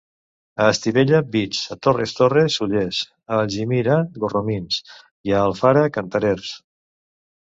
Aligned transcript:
A 0.63 0.67
Estivella, 0.75 1.17
beats; 1.35 1.57
a 1.73 1.75
Torres 1.87 2.13
Torres, 2.19 2.55
ollers; 2.65 3.01
a 3.35 3.37
Algímia, 3.41 3.99
gorromins, 4.23 4.79
i 5.31 5.35
a 5.35 5.43
Alfara, 5.49 5.83
canterers. 5.99 6.57